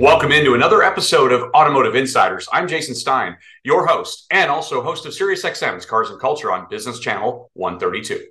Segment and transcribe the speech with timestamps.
[0.00, 2.48] Welcome into another episode of Automotive Insiders.
[2.50, 7.00] I'm Jason Stein, your host, and also host of SiriusXM's Cars and Culture on Business
[7.00, 8.24] Channel 132.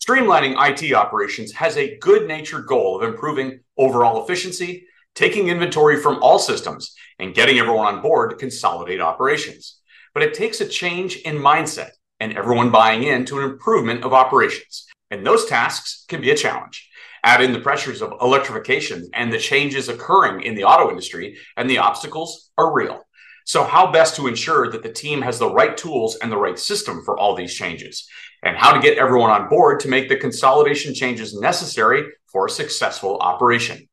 [0.00, 6.22] Streamlining IT operations has a good natured goal of improving overall efficiency, taking inventory from
[6.22, 9.80] all systems, and getting everyone on board to consolidate operations.
[10.14, 14.12] But it takes a change in mindset and everyone buying in to an improvement of
[14.12, 14.86] operations.
[15.10, 16.88] And those tasks can be a challenge.
[17.26, 21.68] Add in the pressures of electrification and the changes occurring in the auto industry, and
[21.68, 23.02] the obstacles are real.
[23.44, 26.56] So, how best to ensure that the team has the right tools and the right
[26.56, 28.08] system for all these changes,
[28.44, 32.50] and how to get everyone on board to make the consolidation changes necessary for a
[32.50, 33.88] successful operation.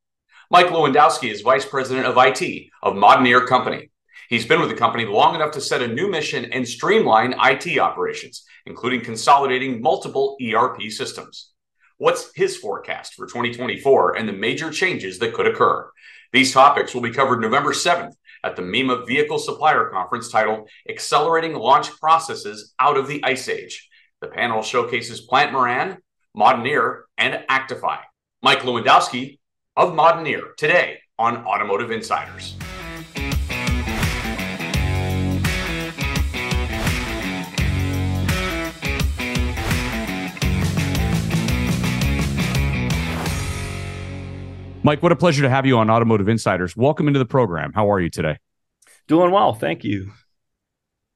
[0.52, 3.90] Mike Lewandowski is Vice President of IT of Modineer Company.
[4.30, 7.80] He's been with the company long enough to set a new mission and streamline IT
[7.80, 11.53] operations, including consolidating multiple ERP systems.
[12.04, 15.90] What's his forecast for 2024 and the major changes that could occur?
[16.34, 18.12] These topics will be covered November 7th
[18.44, 23.88] at the MEMA Vehicle Supplier Conference titled Accelerating Launch Processes Out of the Ice Age.
[24.20, 25.98] The panel showcases Plante Moran,
[26.36, 28.00] Modineer and Actify.
[28.42, 29.40] Mike Lewandowski
[29.78, 32.58] of Modineer today on Automotive Insiders.
[44.86, 46.76] Mike, what a pleasure to have you on Automotive Insiders.
[46.76, 47.72] Welcome into the program.
[47.72, 48.38] How are you today?
[49.08, 49.54] Doing well.
[49.54, 50.12] Thank you.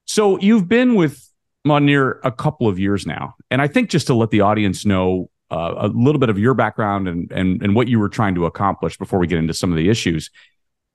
[0.06, 1.30] So, you've been with
[1.66, 3.36] Modineer a couple of years now.
[3.52, 6.54] And I think just to let the audience know uh, a little bit of your
[6.54, 9.70] background and, and, and what you were trying to accomplish before we get into some
[9.70, 10.32] of the issues,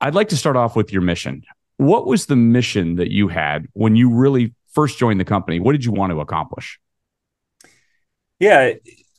[0.01, 1.43] I'd like to start off with your mission.
[1.77, 5.59] What was the mission that you had when you really first joined the company?
[5.59, 6.79] What did you want to accomplish?
[8.39, 8.73] Yeah,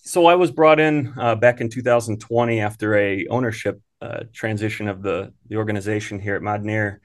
[0.05, 5.03] so I was brought in uh, back in 2020 after a ownership uh, transition of
[5.03, 7.01] the the organization here at Modineer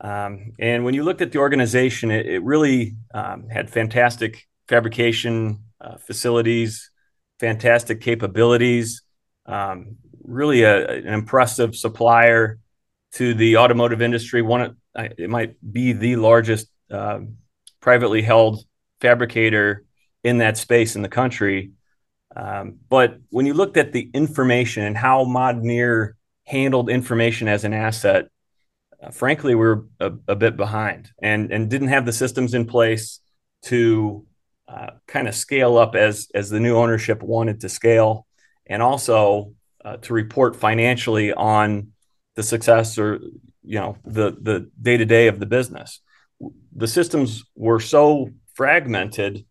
[0.00, 5.60] Um, and when you looked at the organization, it, it really um, had fantastic fabrication
[5.80, 6.90] uh, facilities,
[7.38, 9.02] fantastic capabilities,
[9.46, 12.58] um, really a, an impressive supplier
[13.12, 14.42] to the automotive industry.
[14.42, 17.20] One, it might be the largest uh,
[17.80, 18.64] privately held
[19.00, 19.84] fabricator
[20.24, 21.72] in that space in the country.
[22.34, 27.74] Um, but when you looked at the information and how Modineer handled information as an
[27.74, 28.26] asset,
[29.02, 32.64] uh, frankly, we are a, a, bit behind and, and didn't have the systems in
[32.66, 33.20] place
[33.64, 34.24] to
[34.68, 38.26] uh, kind of scale up as, as the new ownership wanted to scale
[38.66, 39.52] and also
[39.84, 41.88] uh, to report financially on
[42.36, 43.20] the success or
[43.64, 46.00] you know the the day to day of the business.
[46.74, 49.44] The systems were so fragmented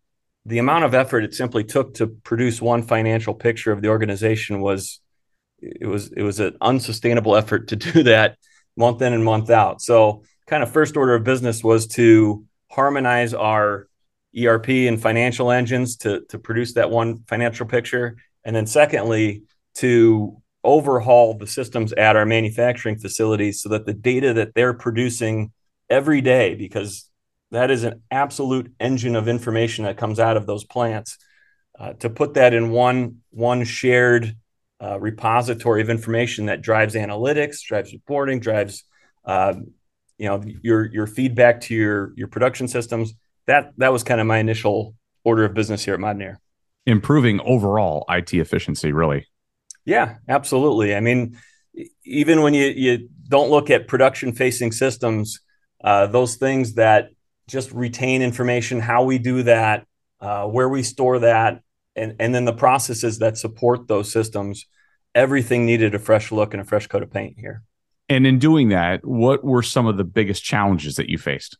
[0.45, 4.61] the amount of effort it simply took to produce one financial picture of the organization
[4.61, 4.99] was
[5.59, 8.37] it was it was an unsustainable effort to do that
[8.75, 9.81] month in and month out.
[9.81, 13.87] So kind of first order of business was to harmonize our
[14.37, 19.43] ERP and financial engines to to produce that one financial picture and then secondly
[19.75, 25.51] to overhaul the systems at our manufacturing facilities so that the data that they're producing
[25.89, 27.09] every day because
[27.51, 31.17] that is an absolute engine of information that comes out of those plants.
[31.79, 34.35] Uh, to put that in one one shared
[34.81, 38.83] uh, repository of information that drives analytics, drives reporting, drives
[39.25, 39.67] um,
[40.17, 43.13] you know your your feedback to your your production systems.
[43.47, 46.37] That that was kind of my initial order of business here at Modineer
[46.85, 49.27] Improving overall IT efficiency, really.
[49.85, 50.95] Yeah, absolutely.
[50.95, 51.39] I mean,
[52.03, 55.39] even when you you don't look at production facing systems,
[55.83, 57.09] uh, those things that
[57.47, 59.85] just retain information, how we do that,
[60.19, 61.61] uh, where we store that,
[61.95, 64.65] and, and then the processes that support those systems.
[65.13, 67.63] Everything needed a fresh look and a fresh coat of paint here.
[68.07, 71.57] And in doing that, what were some of the biggest challenges that you faced?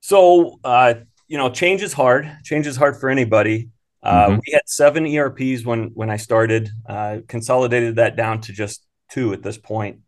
[0.00, 0.94] So, uh,
[1.28, 2.30] you know, change is hard.
[2.42, 3.68] Change is hard for anybody.
[4.02, 4.38] Uh, mm-hmm.
[4.46, 6.70] We had seven ERPs when when I started.
[6.88, 10.00] Uh, consolidated that down to just two at this point,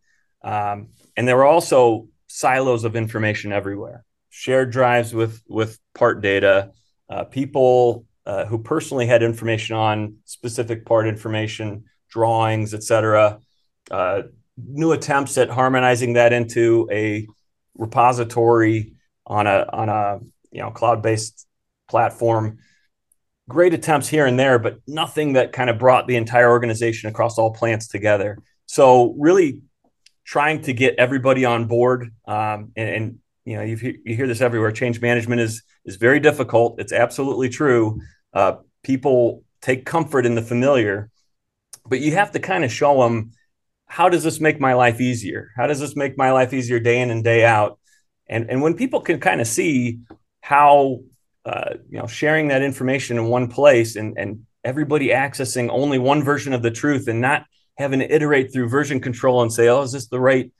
[0.42, 6.72] um, and there were also silos of information everywhere shared drives with with part data,
[7.08, 13.38] uh, people uh, who personally had information on specific part information, drawings, etc.
[13.90, 14.22] Uh,
[14.56, 17.26] new attempts at harmonizing that into a
[17.76, 18.94] repository
[19.26, 20.18] on a on a
[20.50, 21.46] you know cloud based
[21.88, 22.58] platform.
[23.50, 27.38] Great attempts here and there, but nothing that kind of brought the entire organization across
[27.38, 28.38] all plants together.
[28.64, 29.60] So really
[30.24, 34.40] trying to get everybody on board um, and, and, you know, you you hear this
[34.40, 34.70] everywhere.
[34.72, 36.80] Change management is is very difficult.
[36.80, 38.00] It's absolutely true.
[38.32, 41.10] Uh, people take comfort in the familiar,
[41.86, 43.32] but you have to kind of show them
[43.86, 45.50] how does this make my life easier?
[45.56, 47.78] How does this make my life easier day in and day out?
[48.28, 50.00] And and when people can kind of see
[50.40, 51.00] how
[51.44, 56.22] uh, you know sharing that information in one place and and everybody accessing only one
[56.22, 57.44] version of the truth and not
[57.76, 60.52] having to iterate through version control and say, oh, is this the right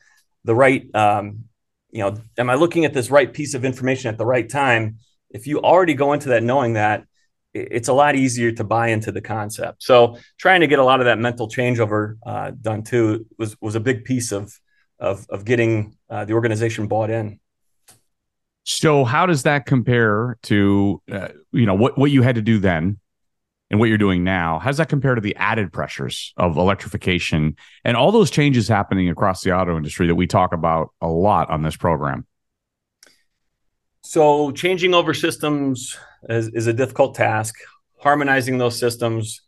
[0.44, 1.44] the right um,
[1.92, 4.96] you know, am I looking at this right piece of information at the right time?
[5.30, 7.04] If you already go into that knowing that,
[7.54, 9.82] it's a lot easier to buy into the concept.
[9.82, 13.74] So trying to get a lot of that mental changeover uh, done too was was
[13.74, 14.58] a big piece of
[14.98, 17.40] of, of getting uh, the organization bought in.
[18.64, 22.58] So how does that compare to uh, you know what what you had to do
[22.58, 22.98] then
[23.72, 24.58] and what you're doing now?
[24.58, 29.08] How does that compare to the added pressures of electrification and all those changes happening
[29.08, 32.26] across the auto industry that we talk about a lot on this program?
[34.02, 35.96] So changing over systems
[36.28, 37.54] is, is a difficult task.
[37.98, 39.40] Harmonizing those systems,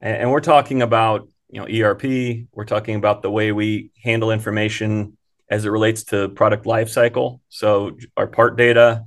[0.00, 2.46] and, and we're talking about you know ERP.
[2.52, 5.18] We're talking about the way we handle information
[5.50, 7.40] as it relates to product lifecycle.
[7.48, 9.04] So our part data,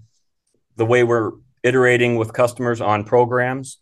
[0.75, 1.31] the way we're
[1.63, 3.77] iterating with customers on programs,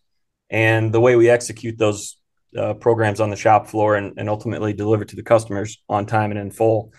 [0.49, 2.17] and the way we execute those
[2.57, 6.31] uh, programs on the shop floor and, and, ultimately deliver to the customers on time
[6.31, 6.93] and in full.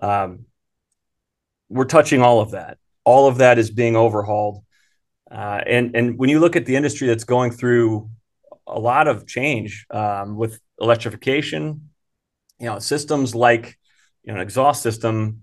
[0.00, 0.46] Um,
[1.68, 2.78] we're touching all of that.
[3.04, 4.64] All of that is being overhauled.
[5.30, 8.10] Uh, and, and when you look at the industry that's going through
[8.66, 11.90] a lot of change um, with electrification,
[12.60, 13.78] you know, systems like
[14.22, 15.42] you know, an exhaust system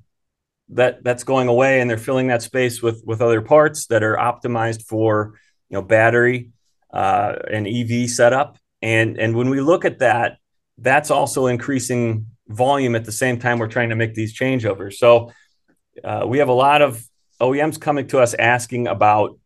[0.69, 4.15] that that's going away and they're filling that space with with other parts that are
[4.15, 5.33] optimized for
[5.69, 6.51] you know battery
[6.91, 8.57] uh, an EV setup.
[8.81, 10.37] And, and when we look at that,
[10.77, 14.93] that's also increasing volume at the same time we're trying to make these changeovers.
[14.93, 15.31] So
[16.03, 17.03] uh, we have a lot of
[17.41, 19.37] OEMs coming to us asking about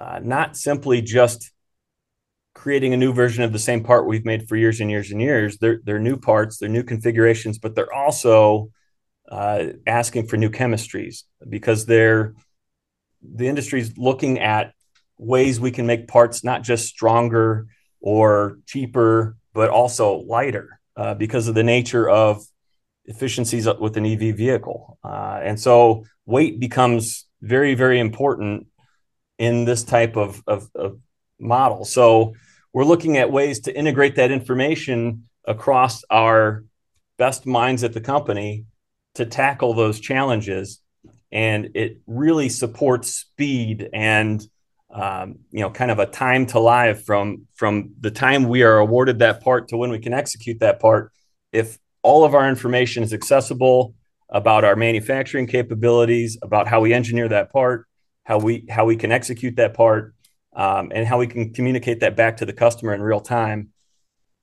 [0.00, 1.50] uh, not simply just
[2.54, 5.20] creating a new version of the same part we've made for years and years and
[5.20, 5.58] years.
[5.58, 8.70] They're, they're new parts, they're new configurations, but they're also
[9.30, 12.34] uh, asking for new chemistries because they're
[13.22, 14.72] the industry's looking at
[15.18, 17.66] ways we can make parts not just stronger
[18.00, 22.44] or cheaper, but also lighter uh, because of the nature of
[23.04, 24.98] efficiencies with an EV vehicle.
[25.02, 28.66] Uh, and so weight becomes very, very important
[29.38, 30.98] in this type of, of, of
[31.38, 31.84] model.
[31.84, 32.34] So
[32.72, 36.64] we're looking at ways to integrate that information across our
[37.16, 38.66] best minds at the company
[39.14, 40.80] to tackle those challenges.
[41.32, 44.46] And it really supports speed and
[44.90, 48.78] um, you know, kind of a time to live from from the time we are
[48.78, 51.12] awarded that part to when we can execute that part.
[51.52, 53.94] If all of our information is accessible
[54.30, 57.86] about our manufacturing capabilities, about how we engineer that part,
[58.24, 60.14] how we how we can execute that part,
[60.56, 63.68] um, and how we can communicate that back to the customer in real time.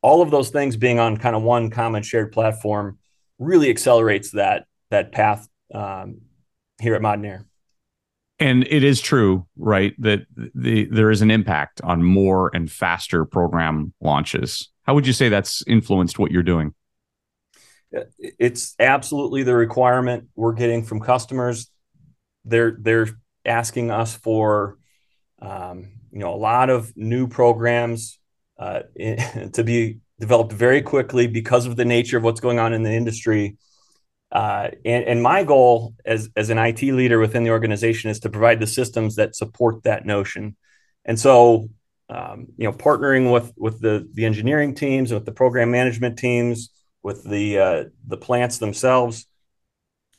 [0.01, 2.99] All of those things being on kind of one common shared platform
[3.39, 6.21] really accelerates that that path um,
[6.79, 7.45] here at Modineer
[8.39, 13.23] and it is true, right, that the there is an impact on more and faster
[13.25, 14.69] program launches.
[14.83, 16.73] How would you say that's influenced what you're doing?
[18.19, 21.69] It's absolutely the requirement we're getting from customers.
[22.43, 23.07] They're they're
[23.45, 24.79] asking us for
[25.41, 28.19] um, you know a lot of new programs
[28.59, 28.81] uh,
[29.53, 32.93] to be developed very quickly because of the nature of what's going on in the
[32.93, 33.57] industry
[34.35, 38.29] uh, and, and, my goal as, as an IT leader within the organization is to
[38.29, 40.57] provide the systems that support that notion.
[41.05, 41.69] And so,
[42.09, 46.69] um, you know, partnering with with the the engineering teams, with the program management teams,
[47.01, 49.25] with the uh, the plants themselves,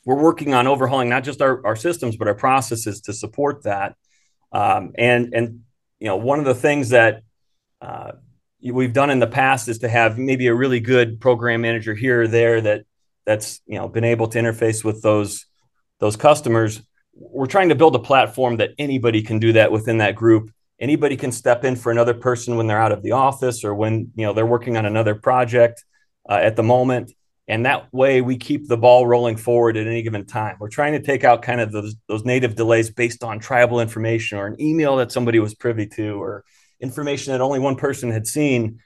[0.03, 3.95] we're working on overhauling not just our, our systems but our processes to support that.
[4.51, 5.59] Um, and and
[5.99, 7.21] you know, one of the things that
[7.81, 8.13] uh,
[8.63, 12.23] we've done in the past is to have maybe a really good program manager here
[12.23, 12.86] or there that
[13.27, 15.45] that's you know been able to interface with those
[15.99, 16.81] those customers.
[17.13, 20.49] We're trying to build a platform that anybody can do that within that group.
[20.79, 24.11] Anybody can step in for another person when they're out of the office or when
[24.15, 25.83] you know they're working on another project
[26.27, 27.11] uh, at the moment.
[27.49, 30.57] And that way we keep the ball rolling forward at any given time.
[30.59, 34.37] We're trying to take out kind of those, those native delays based on tribal information
[34.37, 36.43] or an email that somebody was privy to or
[36.81, 38.79] information that only one person had seen.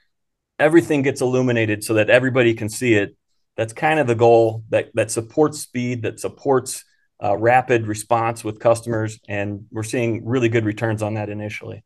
[0.60, 3.16] Everything gets illuminated so that everybody can see it
[3.56, 6.84] that's kind of the goal that that supports speed, that supports
[7.22, 11.84] uh, rapid response with customers, and we're seeing really good returns on that initially.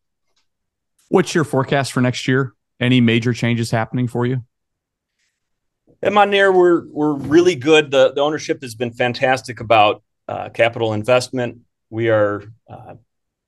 [1.09, 2.53] What's your forecast for next year?
[2.81, 4.43] Any major changes happening for you?
[6.03, 7.91] At Modineer we're we're really good.
[7.91, 11.59] The the ownership has been fantastic about uh, capital investment.
[11.91, 12.95] We are uh,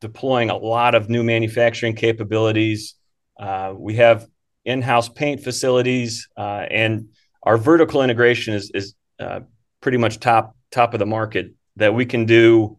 [0.01, 2.95] deploying a lot of new manufacturing capabilities.
[3.39, 4.27] Uh, we have
[4.65, 7.09] in-house paint facilities uh, and
[7.42, 9.40] our vertical integration is is uh,
[9.80, 12.76] pretty much top top of the market that we can do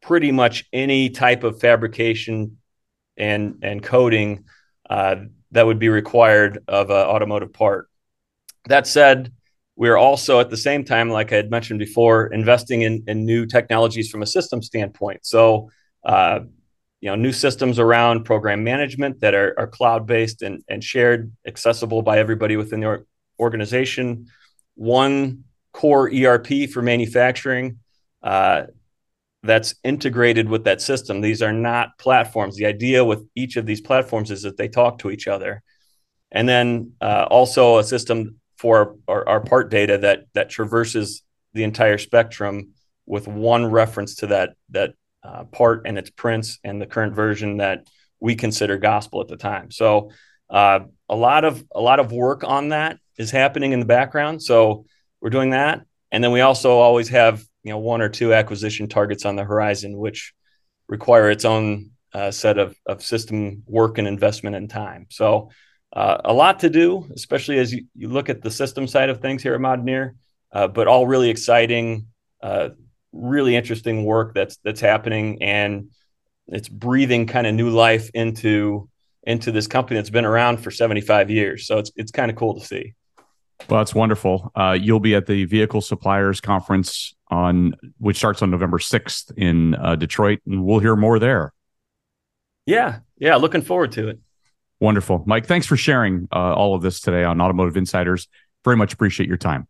[0.00, 2.58] pretty much any type of fabrication
[3.16, 4.44] and and coating
[4.90, 5.16] uh,
[5.52, 7.88] that would be required of an automotive part.
[8.66, 9.32] That said,
[9.76, 13.46] we're also at the same time, like I had mentioned before, investing in, in new
[13.46, 15.24] technologies from a system standpoint.
[15.24, 15.70] So,
[16.04, 16.40] uh,
[17.00, 21.32] you know, new systems around program management that are, are cloud based and, and shared,
[21.46, 23.04] accessible by everybody within the
[23.38, 24.26] organization.
[24.74, 27.78] One core ERP for manufacturing
[28.22, 28.64] uh,
[29.42, 31.20] that's integrated with that system.
[31.20, 32.56] These are not platforms.
[32.56, 35.62] The idea with each of these platforms is that they talk to each other.
[36.30, 41.64] And then uh, also a system for our, our, part data that that traverses the
[41.64, 42.70] entire spectrum
[43.06, 47.56] with one reference to that that uh, part and its prints and the current version
[47.56, 47.86] that
[48.20, 49.72] we consider gospel at the time.
[49.72, 50.12] So
[50.48, 54.42] uh, a lot of a lot of work on that is happening in the background.
[54.42, 54.86] So
[55.20, 58.88] we're doing that, and then we also always have you know one or two acquisition
[58.88, 60.32] targets on the horizon, which
[60.88, 65.06] require its own uh, set of, of system work and investment and time.
[65.10, 65.50] So
[65.92, 69.20] uh, a lot to do, especially as you, you look at the system side of
[69.20, 70.16] things here at Modineer,
[70.52, 72.06] uh, but all really exciting,
[72.42, 72.70] uh,
[73.12, 75.90] really interesting work that's that's happening, and
[76.48, 78.88] it's breathing kind of new life into
[79.24, 81.66] into this company that's been around for 75 years.
[81.66, 82.94] So it's it's kind of cool to see.
[83.68, 84.50] Well, that's wonderful.
[84.54, 89.74] Uh, you'll be at the Vehicle Suppliers Conference on which starts on November 6th in
[89.76, 91.52] uh, Detroit, and we'll hear more there.
[92.66, 94.20] Yeah, yeah, looking forward to it.
[94.80, 95.46] Wonderful, Mike.
[95.46, 98.28] Thanks for sharing uh, all of this today on Automotive Insiders.
[98.64, 99.66] Very much appreciate your time.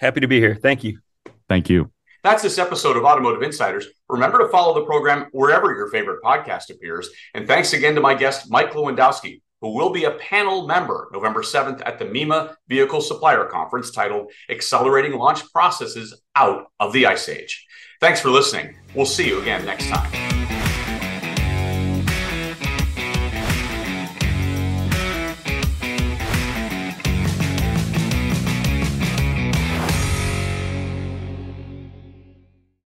[0.00, 0.54] Happy to be here.
[0.54, 1.00] Thank you.
[1.48, 1.90] Thank you.
[2.22, 3.86] That's this episode of Automotive Insiders.
[4.08, 7.08] Remember to follow the program wherever your favorite podcast appears.
[7.34, 11.42] And thanks again to my guest, Mike Lewandowski who will be a panel member November
[11.42, 17.28] 7th at the MEMA Vehicle Supplier Conference titled Accelerating Launch Processes Out of the Ice
[17.28, 17.66] Age.
[18.00, 18.76] Thanks for listening.
[18.94, 20.45] We'll see you again next time.